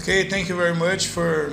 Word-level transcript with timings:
Okay, 0.00 0.26
thank 0.30 0.48
you 0.48 0.56
very 0.56 0.74
much 0.74 1.08
for 1.08 1.52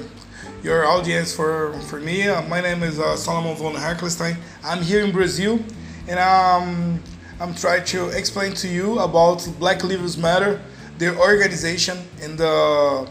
your 0.63 0.85
audience 0.85 1.35
for, 1.35 1.74
for 1.90 2.00
me. 2.00 2.30
Uh, 2.30 2.42
my 2.43 2.62
name 2.62 2.82
is 2.82 2.98
uh, 2.98 3.17
Solomon 3.17 3.58
von 3.58 3.73
Herkelstein. 3.73 4.37
I'm 4.64 4.82
here 4.82 5.03
in 5.03 5.12
Brazil 5.12 5.59
and 6.08 6.17
um, 6.17 7.03
I'm 7.41 7.53
trying 7.53 7.83
to 7.87 8.07
explain 8.07 8.54
to 8.54 8.70
you 8.70 9.00
about 9.00 9.46
Black 9.60 9.84
Lives 9.84 10.18
Matter, 10.18 10.62
their 10.98 11.18
organization, 11.18 11.98
and 12.21 12.38
the, 12.38 13.10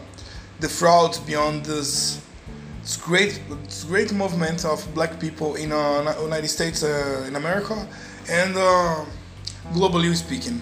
the 0.59 0.67
fraud 0.67 1.15
beyond 1.27 1.65
this, 1.65 2.19
great, 3.03 3.39
great 3.87 4.11
movement 4.11 4.65
of 4.65 4.91
black 4.95 5.19
people 5.19 5.53
in 5.53 5.71
uh, 5.71 6.15
United 6.19 6.47
States, 6.47 6.81
uh, 6.81 7.25
in 7.27 7.35
America, 7.35 7.87
and 8.27 8.57
uh, 8.57 9.05
globally 9.71 10.15
speaking. 10.15 10.59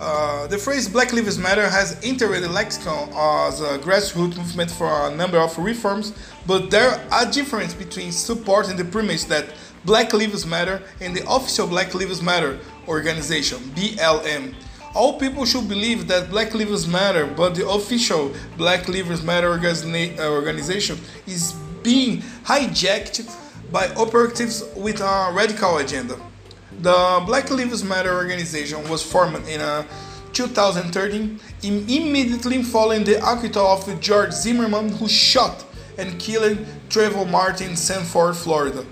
Uh, 0.00 0.46
the 0.46 0.56
phrase 0.56 0.88
Black 0.88 1.12
Lives 1.12 1.36
Matter 1.36 1.68
has 1.68 2.00
entered 2.02 2.40
the 2.40 2.48
lexicon 2.48 3.10
as 3.10 3.60
a 3.60 3.78
grassroots 3.80 4.34
movement 4.34 4.70
for 4.70 4.88
a 5.06 5.14
number 5.14 5.36
of 5.36 5.56
reforms, 5.58 6.14
but 6.46 6.70
there 6.70 7.06
are 7.12 7.30
differences 7.30 7.74
between 7.74 8.10
supporting 8.10 8.78
the 8.78 8.84
premise 8.84 9.24
that 9.24 9.52
Black 9.84 10.14
Lives 10.14 10.46
Matter 10.46 10.80
and 11.02 11.14
the 11.14 11.22
official 11.30 11.66
Black 11.66 11.94
Lives 11.94 12.22
Matter 12.22 12.58
organization, 12.88 13.58
BLM. 13.76 14.54
All 14.94 15.18
people 15.18 15.44
should 15.44 15.68
believe 15.68 16.08
that 16.08 16.30
Black 16.30 16.54
Lives 16.54 16.88
Matter, 16.88 17.26
but 17.26 17.54
the 17.54 17.68
official 17.68 18.32
Black 18.56 18.88
Lives 18.88 19.22
Matter 19.22 19.50
uh, 19.52 20.30
organization 20.30 20.98
is 21.26 21.52
being 21.82 22.22
hijacked 22.44 23.30
by 23.70 23.88
operatives 23.96 24.64
with 24.74 25.02
a 25.02 25.30
radical 25.34 25.76
agenda. 25.76 26.16
The 26.82 27.22
Black 27.26 27.50
Lives 27.50 27.84
Matter 27.84 28.14
organization 28.14 28.88
was 28.88 29.02
formed 29.02 29.46
in 29.46 29.60
uh, 29.60 29.84
2013, 30.32 31.38
immediately 31.62 32.62
following 32.62 33.04
the 33.04 33.18
acquittal 33.18 33.66
of 33.66 34.00
George 34.00 34.32
Zimmerman, 34.32 34.88
who 34.88 35.06
shot 35.06 35.62
and 35.98 36.18
killed 36.18 36.56
Trayvon 36.88 37.30
Martin 37.30 37.70
in 37.70 37.76
Sanford, 37.76 38.34
Florida, 38.34 38.86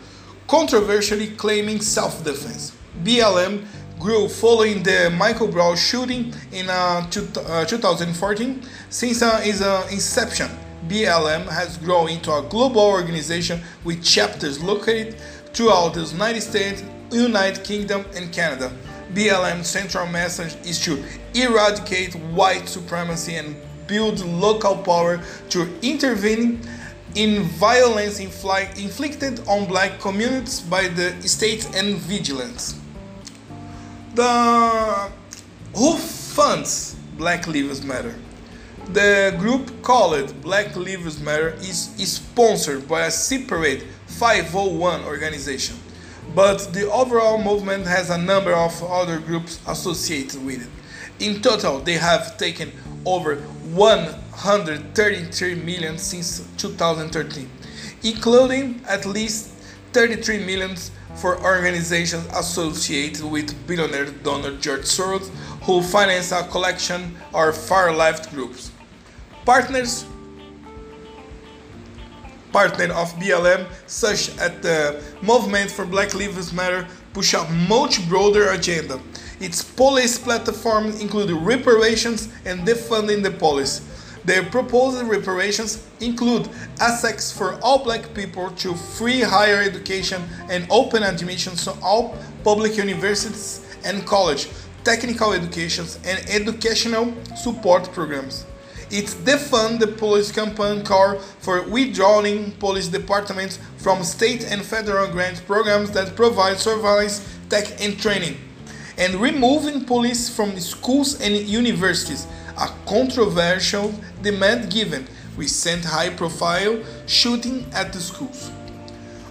controversially 0.47 1.29
claiming 1.29 1.81
self-defense. 1.81 2.77
BLM 3.03 3.65
grew 3.99 4.29
following 4.29 4.83
the 4.83 5.11
Michael 5.17 5.49
Brown 5.49 5.75
shooting 5.75 6.35
in 6.53 6.69
uh, 6.69 7.09
uh, 7.47 7.65
2014. 7.65 8.63
Since 8.91 9.23
uh, 9.23 9.41
its 9.43 9.63
uh, 9.63 9.89
inception, 9.91 10.51
BLM 10.89 11.49
has 11.49 11.79
grown 11.79 12.11
into 12.11 12.35
a 12.35 12.43
global 12.43 12.83
organization 12.83 13.63
with 13.83 14.05
chapters 14.05 14.63
located 14.63 15.17
throughout 15.55 15.95
the 15.95 16.05
United 16.05 16.43
States, 16.43 16.85
United 17.11 17.65
Kingdom 17.65 18.05
and 18.15 18.33
Canada. 18.33 18.71
BLM's 19.15 19.67
central 19.67 20.07
message 20.07 20.55
is 20.67 20.79
to 20.85 21.03
eradicate 21.35 22.15
white 22.15 22.69
supremacy 22.69 23.37
and 23.37 23.57
build 23.87 24.25
local 24.25 24.77
power 24.77 25.21
to 25.49 25.69
intervene 25.81 26.61
in 27.15 27.43
violence 27.45 28.21
inflicted 28.21 29.41
on 29.49 29.67
black 29.67 29.99
communities 29.99 30.61
by 30.61 30.89
the 30.89 31.11
state 31.27 31.67
and 31.75 31.97
vigilance. 31.97 32.79
The 34.15 35.11
who 35.75 35.97
funds 35.97 36.97
Black 37.17 37.47
Lives 37.47 37.83
Matter? 37.83 38.15
The 38.93 39.35
group 39.39 39.83
called 39.83 40.41
Black 40.43 40.77
Lives 40.77 41.21
Matter 41.21 41.55
is 41.61 41.91
sponsored 42.13 42.87
by 42.87 43.07
a 43.07 43.11
separate 43.11 43.85
501 44.07 45.05
organization 45.05 45.77
but 46.35 46.73
the 46.73 46.91
overall 46.91 47.39
movement 47.43 47.87
has 47.87 48.11
a 48.11 48.19
number 48.19 48.53
of 48.53 48.83
other 48.85 49.19
groups 49.19 49.61
associated 49.67 50.45
with 50.45 50.61
it. 50.63 50.69
In 51.25 51.41
total, 51.43 51.81
they 51.81 51.95
have 51.95 52.37
taken 52.37 52.71
over 53.05 53.37
133 53.37 55.55
million 55.57 55.99
since 55.99 56.47
2013, 56.59 57.51
including 58.03 58.81
at 58.89 59.05
least 59.07 59.49
33 59.93 60.45
million 60.45 60.77
for 61.17 61.41
organizations 61.43 62.27
associated 62.35 63.25
with 63.25 63.67
billionaire 63.67 64.07
donor 64.23 64.57
George 64.59 64.83
Soros, 64.83 65.31
who 65.65 65.83
finance 65.83 66.31
a 66.31 66.45
collection 66.45 67.17
of 67.35 67.57
far-left 67.57 68.31
groups. 68.31 68.71
Partners 69.45 70.05
partner 72.53 72.93
of 72.95 73.13
BLM, 73.15 73.67
such 73.87 74.37
as 74.39 74.53
the 74.61 75.03
Movement 75.23 75.71
for 75.71 75.85
Black 75.85 76.15
Lives 76.15 76.53
Matter, 76.53 76.87
push 77.13 77.35
a 77.35 77.45
much 77.69 78.09
broader 78.09 78.51
agenda. 78.51 79.01
Its 79.41 79.63
policy 79.63 80.23
platform 80.23 80.87
include 81.01 81.31
reparations 81.31 82.29
and 82.45 82.67
defunding 82.67 83.23
the 83.23 83.31
police. 83.31 83.83
Their 84.25 84.45
proposed 84.45 85.07
reparations 85.07 85.87
include 86.01 86.49
access 86.81 87.33
for 87.33 87.59
all 87.63 87.83
black 87.83 88.13
people 88.15 88.51
to 88.51 88.75
free 88.75 89.21
higher 89.21 89.63
education 89.63 90.23
and 90.51 90.67
open 90.71 91.03
admissions 91.03 91.65
to 91.65 91.73
all 91.83 92.17
public 92.45 92.77
universities 92.77 93.65
and 93.85 94.05
college, 94.05 94.49
technical 94.85 95.33
educations, 95.33 95.99
and 96.05 96.19
educational 96.29 97.15
support 97.37 97.91
programs. 97.93 98.45
It 98.91 99.07
defund 99.25 99.81
the 99.81 99.87
police 99.87 100.33
campaign 100.33 100.83
call 100.83 101.19
for 101.19 101.63
withdrawing 101.63 102.53
police 102.53 102.89
departments 102.89 103.59
from 103.77 104.03
state 104.03 104.45
and 104.51 104.63
federal 104.63 105.09
grant 105.09 105.45
programs 105.47 105.91
that 105.91 106.17
provide 106.17 106.59
surveillance, 106.59 107.27
tech, 107.51 107.83
and 107.83 108.01
training, 108.01 108.39
and 108.97 109.17
removing 109.17 109.85
police 109.85 110.35
from 110.35 110.59
schools 110.59 111.21
and 111.21 111.35
universities, 111.35 112.27
a 112.57 112.69
controversial 112.87 113.93
demand 114.23 114.71
given. 114.73 115.07
Recent 115.37 115.85
high-profile 115.85 116.83
shooting 117.07 117.67
at 117.73 117.93
the 117.93 118.01
schools. 118.01 118.51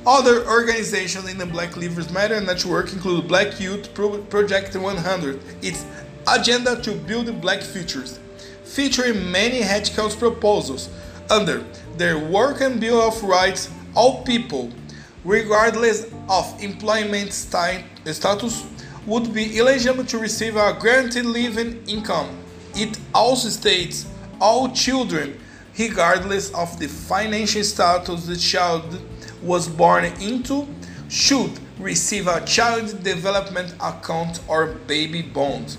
Other 0.06 0.48
organizations 0.48 1.30
in 1.30 1.38
the 1.38 1.46
Black 1.46 1.76
Lives 1.76 2.10
Matter 2.14 2.40
network 2.40 2.94
include 2.94 3.28
Black 3.28 3.60
Youth 3.60 3.94
Project 3.94 4.74
100, 4.74 5.40
its 5.62 5.84
agenda 6.26 6.82
to 6.84 6.94
build 6.94 7.42
black 7.42 7.62
futures, 7.62 8.20
featuring 8.68 9.32
many 9.32 9.60
ethical 9.60 10.10
proposals. 10.10 10.90
Under 11.30 11.64
their 11.98 12.18
Work 12.18 12.62
and 12.62 12.80
Bill 12.80 13.02
of 13.02 13.22
Rights, 13.24 13.70
all 13.96 14.24
people, 14.24 14.72
regardless 15.24 16.06
of 16.30 16.62
employment 16.62 17.34
status, 17.34 18.66
would 19.06 19.34
be 19.34 19.58
eligible 19.58 20.06
to 20.06 20.18
receive 20.20 20.56
a 20.56 20.78
guaranteed 20.82 21.26
living 21.26 21.84
income. 21.88 22.30
It 22.76 23.00
also 23.14 23.50
states 23.50 24.06
all 24.40 24.70
children, 24.70 25.40
regardless 25.80 26.54
of 26.54 26.78
the 26.80 26.88
financial 26.88 27.64
status 27.64 28.28
the 28.28 28.36
child 28.36 29.02
was 29.42 29.68
born 29.68 30.06
into, 30.22 30.68
should 31.10 31.52
receive 31.80 32.28
a 32.28 32.46
child 32.46 33.04
development 33.04 33.74
account 33.82 34.42
or 34.48 34.68
baby 34.88 35.22
bond. 35.22 35.78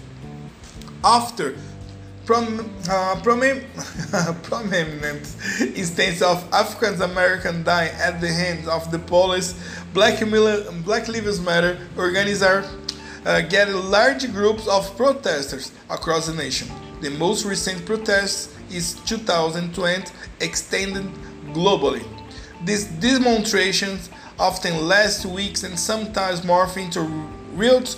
After 1.05 1.57
prom, 2.29 2.71
uh, 2.91 3.19
prominent 4.43 5.35
instance 5.75 6.21
of 6.21 6.47
African 6.53 7.01
American 7.01 7.65
dying 7.65 7.95
at 7.95 8.21
the 8.21 8.29
hands 8.29 8.69
of 8.69 8.91
the 8.91 8.99
police, 8.99 9.55
Black, 9.95 10.21
Black 10.85 11.09
Lives 11.09 11.41
Matter 11.41 11.79
organizer 11.97 12.69
uh, 13.25 13.41
get 13.41 13.75
large 13.75 14.31
groups 14.31 14.69
of 14.69 14.95
protesters 14.95 15.73
across 15.89 16.27
the 16.27 16.35
nation. 16.35 16.69
The 17.01 17.09
most 17.13 17.47
recent 17.47 17.87
protest 17.87 18.51
is 18.71 19.01
2020 19.07 20.13
extended 20.43 21.07
globally. 21.55 22.07
These 22.63 22.89
demonstrations 23.01 24.11
often 24.39 24.87
last 24.87 25.25
weeks 25.25 25.63
and 25.63 25.79
sometimes 25.79 26.43
morph 26.43 26.77
into 26.77 27.01
riots 27.55 27.97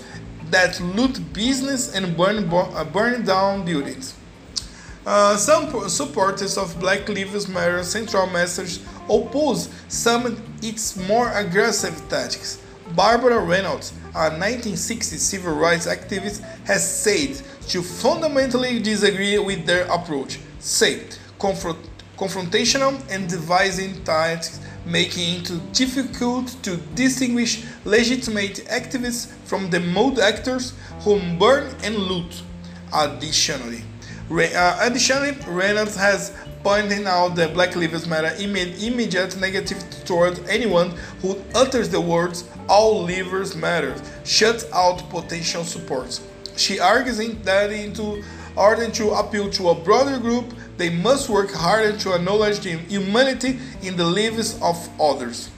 that 0.52 0.80
loot 0.80 1.20
business 1.32 1.97
and 1.97 2.16
burn, 2.16 2.48
burn 2.92 3.24
down 3.24 3.65
buildings. 3.65 4.15
Uh, 5.06 5.34
some 5.36 5.88
supporters 5.88 6.58
of 6.58 6.78
Black 6.78 7.08
Lives 7.08 7.48
Matter 7.48 7.82
central 7.82 8.26
message 8.26 8.80
oppose 9.08 9.70
some 9.88 10.36
its 10.62 10.97
more 11.08 11.32
aggressive 11.32 11.97
tactics. 12.10 12.60
Barbara 12.94 13.38
Reynolds, 13.38 13.92
a 14.14 14.28
1960 14.28 15.16
civil 15.16 15.54
rights 15.54 15.86
activist, 15.86 16.41
has 16.66 16.86
said 17.02 17.41
she 17.66 17.80
fundamentally 17.80 18.78
disagree 18.78 19.38
with 19.38 19.64
their 19.64 19.84
approach. 19.86 20.38
Say, 20.58 21.06
confront 21.38 21.78
confrontational 22.18 23.00
and 23.10 23.26
divisive 23.30 24.04
tactics 24.04 24.60
making 24.84 25.41
it 25.41 25.72
difficult 25.72 26.48
to 26.62 26.76
distinguish 26.94 27.64
legitimate 27.86 28.56
activists 28.66 29.28
from 29.44 29.70
the 29.70 29.80
mode 29.80 30.18
actors 30.18 30.74
who 31.00 31.18
burn 31.38 31.74
and 31.82 31.97
loot. 31.97 32.42
Additionally, 32.92 33.84
uh, 34.30 34.78
additionally, 34.80 35.32
Reynolds 35.48 35.97
has 35.97 36.32
pointed 36.62 37.04
out 37.04 37.34
that 37.34 37.53
Black 37.53 37.74
Lives 37.74 38.06
Matter 38.06 38.32
immediate 38.38 39.36
negative 39.41 39.82
towards 40.04 40.38
anyone 40.48 40.91
who 41.21 41.36
utters 41.53 41.88
the 41.88 42.00
words 42.00 42.44
"All 42.68 43.03
lives 43.03 43.56
matter," 43.56 43.94
shuts 44.24 44.66
out 44.72 45.10
potential 45.10 45.65
support. 45.65 46.21
She 46.56 46.78
argues 46.78 47.18
that 47.42 47.72
in 47.72 47.92
order 48.54 48.88
to 48.88 49.10
appeal 49.10 49.50
to 49.50 49.71
a 49.71 49.74
broader 49.74 50.18
group, 50.18 50.54
they 50.76 50.91
must 50.91 51.28
work 51.28 51.50
harder 51.50 51.97
to 51.98 52.15
acknowledge 52.15 52.60
the 52.60 52.76
humanity 52.88 53.59
in 53.83 53.97
the 53.97 54.04
lives 54.04 54.60
of 54.62 54.76
others. 55.00 55.50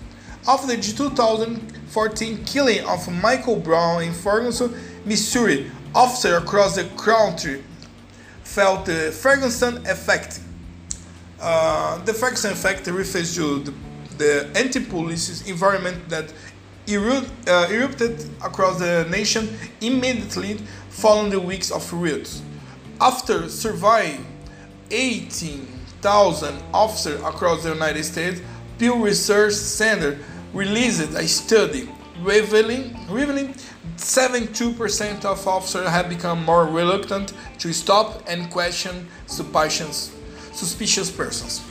After 0.48 0.68
the 0.68 0.82
2014 0.82 2.44
killing 2.46 2.86
of 2.86 3.06
Michael 3.22 3.56
Brown 3.56 4.02
in 4.02 4.12
Ferguson, 4.14 4.74
Missouri, 5.04 5.70
officers 5.94 6.42
across 6.42 6.76
the 6.76 6.84
country 6.96 7.62
felt 8.52 8.84
the 8.84 9.10
Ferguson 9.12 9.78
effect. 9.86 10.40
Uh, 11.40 11.96
the 12.04 12.12
Ferguson 12.12 12.52
effect 12.52 12.86
refers 12.86 13.34
to 13.34 13.60
the, 13.60 13.74
the 14.18 14.50
anti-police 14.54 15.48
environment 15.48 16.06
that 16.10 16.30
uh, 16.86 17.66
erupted 17.70 18.28
across 18.44 18.78
the 18.78 19.06
nation 19.10 19.48
immediately 19.80 20.58
following 20.90 21.30
the 21.30 21.40
weeks 21.40 21.70
of 21.70 21.90
riots. 21.94 22.42
After 23.00 23.48
surviving 23.48 24.26
18,000 24.90 26.62
officers 26.74 27.20
across 27.22 27.62
the 27.62 27.70
United 27.70 28.04
States, 28.04 28.42
Pew 28.78 29.02
Research 29.02 29.54
Center 29.54 30.18
released 30.52 31.00
a 31.14 31.26
study 31.26 31.88
revealing, 32.22 32.96
revealing 33.08 33.54
72% 33.96 35.24
of 35.24 35.46
officers 35.46 35.88
have 35.88 36.08
become 36.08 36.44
more 36.44 36.66
reluctant 36.66 37.32
to 37.58 37.72
stop 37.72 38.22
and 38.26 38.50
question 38.50 39.08
suspicious, 39.26 40.14
suspicious 40.52 41.10
persons. 41.10 41.62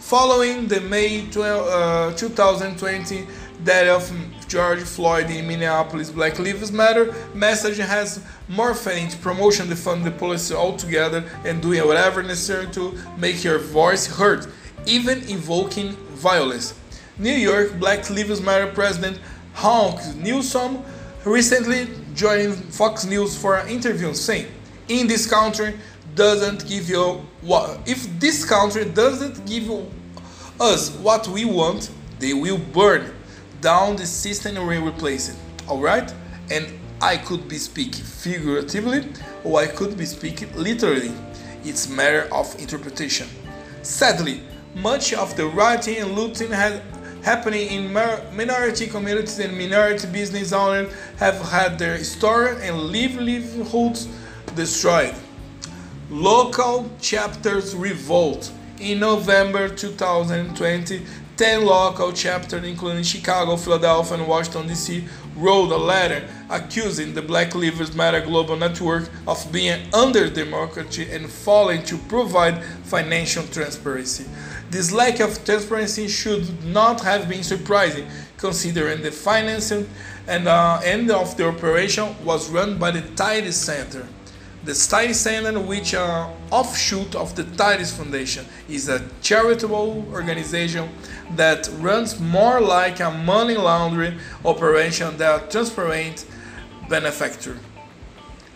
Following 0.00 0.68
the 0.68 0.80
May 0.82 1.26
12, 1.30 2.12
uh, 2.12 2.16
2020 2.16 3.26
death 3.64 4.10
of 4.10 4.48
George 4.48 4.82
Floyd 4.82 5.30
in 5.30 5.48
Minneapolis 5.48 6.10
Black 6.10 6.38
Lives 6.38 6.70
Matter 6.70 7.14
message 7.34 7.78
has 7.78 8.24
morphed 8.48 8.96
into 8.96 9.16
promotion 9.18 9.66
defund 9.66 10.04
the 10.04 10.10
police 10.10 10.52
altogether 10.52 11.24
and 11.44 11.62
doing 11.62 11.84
whatever 11.86 12.22
necessary 12.22 12.66
to 12.72 12.96
make 13.16 13.42
your 13.42 13.58
voice 13.58 14.06
heard, 14.06 14.46
even 14.86 15.18
invoking 15.28 15.92
violence. 16.14 16.74
New 17.18 17.32
York 17.32 17.78
Black 17.80 18.08
Lives 18.10 18.40
Matter 18.40 18.70
President 18.72 19.18
Hawk 19.56 20.02
Newsom 20.16 20.84
recently 21.24 21.88
joined 22.14 22.56
Fox 22.74 23.06
News 23.06 23.34
for 23.40 23.56
an 23.56 23.68
interview 23.68 24.12
saying, 24.12 24.48
in 24.88 25.06
this 25.06 25.26
country 25.28 25.74
doesn't 26.14 26.68
give 26.68 26.90
you 26.90 27.22
what 27.40 27.80
if 27.86 28.06
this 28.20 28.44
country 28.44 28.84
doesn't 28.84 29.46
give 29.46 29.70
us 30.60 30.90
what 30.98 31.26
we 31.28 31.46
want, 31.46 31.90
they 32.18 32.34
will 32.34 32.58
burn 32.58 33.14
down 33.62 33.96
the 33.96 34.04
system 34.04 34.58
and 34.58 34.86
replace 34.86 35.30
it. 35.30 35.36
Alright? 35.66 36.12
And 36.50 36.78
I 37.00 37.16
could 37.16 37.48
be 37.48 37.56
speaking 37.56 38.04
figuratively 38.04 39.08
or 39.42 39.60
I 39.60 39.68
could 39.68 39.96
be 39.96 40.04
speaking 40.04 40.54
literally. 40.54 41.12
It's 41.64 41.88
matter 41.88 42.28
of 42.30 42.54
interpretation. 42.60 43.26
Sadly, 43.80 44.42
much 44.74 45.14
of 45.14 45.34
the 45.34 45.46
rioting 45.46 45.96
and 45.96 46.12
looting 46.12 46.50
has 46.50 46.82
happening 47.26 47.66
in 47.72 47.92
minority 47.92 48.86
communities 48.86 49.40
and 49.40 49.58
minority 49.58 50.06
business 50.06 50.52
owners 50.52 50.94
have 51.16 51.34
had 51.50 51.76
their 51.76 51.98
store 52.04 52.50
and 52.62 52.78
livelihoods 52.92 54.06
destroyed. 54.54 55.12
Local 56.08 56.88
chapters 57.00 57.74
revolt. 57.74 58.52
In 58.78 59.00
November 59.00 59.68
2020, 59.68 61.02
10 61.36 61.66
local 61.66 62.12
chapters, 62.12 62.62
including 62.62 63.02
Chicago, 63.02 63.56
Philadelphia, 63.56 64.18
and 64.18 64.28
Washington, 64.28 64.68
D.C., 64.68 65.04
wrote 65.36 65.70
a 65.70 65.76
letter 65.76 66.26
accusing 66.50 67.14
the 67.14 67.22
Black 67.22 67.54
Lives 67.54 67.94
Matter 67.94 68.20
Global 68.20 68.56
Network 68.56 69.08
of 69.26 69.52
being 69.52 69.80
under 69.94 70.30
democracy 70.30 71.08
and 71.10 71.30
failing 71.30 71.82
to 71.84 71.96
provide 71.96 72.64
financial 72.84 73.44
transparency. 73.44 74.24
This 74.70 74.90
lack 74.92 75.20
of 75.20 75.44
transparency 75.44 76.08
should 76.08 76.64
not 76.64 77.00
have 77.02 77.28
been 77.28 77.42
surprising, 77.42 78.06
considering 78.36 79.02
the 79.02 79.12
financing 79.12 79.88
and 80.26 80.48
uh, 80.48 80.80
end 80.82 81.10
of 81.10 81.36
the 81.36 81.46
operation 81.46 82.16
was 82.24 82.50
run 82.50 82.78
by 82.78 82.90
the 82.90 83.02
Tides 83.14 83.56
Center. 83.56 84.06
The 84.64 84.74
Tides 84.74 85.20
Center, 85.20 85.60
which 85.60 85.92
is 85.92 86.00
an 86.00 86.28
offshoot 86.50 87.14
of 87.14 87.36
the 87.36 87.44
Tides 87.44 87.92
Foundation, 87.92 88.44
is 88.68 88.88
a 88.88 89.00
charitable 89.22 90.04
organization 90.12 90.88
that 91.32 91.68
runs 91.78 92.20
more 92.20 92.60
like 92.60 93.00
a 93.00 93.10
money 93.10 93.56
laundering 93.56 94.18
operation 94.44 95.16
than 95.16 95.40
a 95.40 95.46
transparent 95.48 96.26
benefactor. 96.88 97.56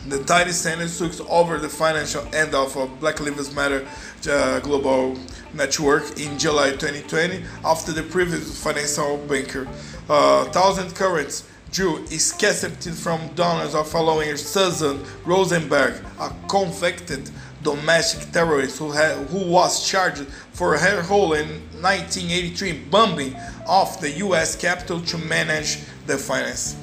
The 0.09 0.25
Tides 0.25 0.57
Center 0.57 0.89
took 0.89 1.29
over 1.31 1.59
the 1.59 1.69
financial 1.69 2.25
end 2.35 2.55
of 2.55 2.75
Black 3.01 3.21
Lives 3.21 3.55
Matter 3.55 3.87
uh, 4.31 4.61
global 4.61 5.19
network 5.53 6.19
in 6.19 6.39
July 6.39 6.71
2020 6.71 7.43
after 7.65 7.93
the 7.93 8.03
previous 8.05 8.63
financial 8.63 9.19
banker, 9.29 9.69
uh, 10.09 10.45
Thousand 10.47 10.95
Currents, 10.95 11.47
drew 11.71 11.99
is 12.05 12.33
accepted 12.33 12.95
from 12.95 13.21
donors 13.35 13.75
of 13.75 13.89
following 13.89 14.37
Susan 14.37 15.01
Rosenberg, 15.25 16.03
a 16.19 16.35
convicted 16.49 17.31
domestic 17.63 18.33
terrorist 18.33 18.79
who, 18.79 18.91
had, 18.91 19.17
who 19.29 19.51
was 19.51 19.89
charged 19.89 20.27
for 20.53 20.77
her 20.77 21.03
role 21.09 21.35
in 21.35 21.47
1983 21.81 22.73
bombing 22.91 23.37
of 23.69 24.01
the 24.01 24.11
US 24.25 24.57
Capitol 24.57 25.01
to 25.03 25.19
manage 25.19 25.79
the 26.07 26.17
finance. 26.17 26.77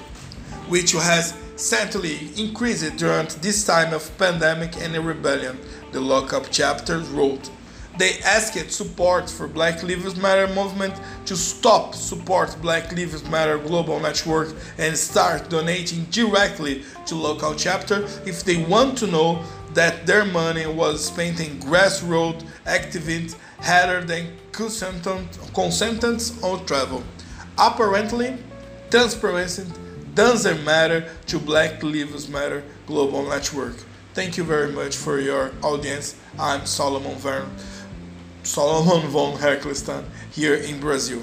which 0.67 0.91
has 0.91 1.33
sadly 1.59 2.31
increased 2.37 2.95
during 2.95 3.27
this 3.41 3.65
time 3.65 3.93
of 3.93 4.17
pandemic 4.17 4.77
and 4.77 4.95
rebellion, 5.05 5.59
the 5.91 5.99
lockup 5.99 6.45
chapter 6.51 6.99
wrote. 6.99 7.49
They 7.97 8.17
asked 8.19 8.71
support 8.71 9.29
for 9.29 9.45
Black 9.49 9.83
Lives 9.83 10.15
Matter 10.15 10.47
movement 10.53 10.93
to 11.25 11.35
stop 11.35 11.93
support 11.93 12.55
Black 12.61 12.93
Lives 12.93 13.27
Matter 13.29 13.57
Global 13.57 13.99
Network 13.99 14.55
and 14.77 14.97
start 14.97 15.49
donating 15.49 16.05
directly 16.05 16.83
to 17.07 17.15
local 17.15 17.53
chapter 17.55 18.05
if 18.25 18.45
they 18.45 18.63
want 18.63 18.97
to 18.99 19.07
know 19.07 19.43
that 19.73 20.07
their 20.07 20.23
money 20.23 20.65
was 20.65 21.05
spent 21.05 21.41
in 21.41 21.59
grassroots 21.59 22.45
activities 22.67 23.35
rather 23.67 24.01
than 24.01 24.27
consultants 24.53 26.41
or 26.41 26.57
travel. 26.59 27.03
Apparently, 27.57 28.37
transparency 28.89 29.65
doesn't 30.19 30.65
matter 30.65 31.09
to 31.27 31.39
Black 31.39 31.81
Lives 31.81 32.27
Matter 32.27 32.61
Global 32.85 33.23
Network. 33.23 33.77
Thank 34.13 34.35
you 34.35 34.43
very 34.43 34.69
much 34.69 34.97
for 34.97 35.17
your 35.17 35.53
audience. 35.63 36.13
I'm 36.37 36.65
Solomon 36.65 37.15
Van 37.15 37.49
Solomon 38.43 39.07
von 39.07 39.37
Herklestan 39.37 40.03
here 40.29 40.55
in 40.55 40.81
Brazil. 40.81 41.21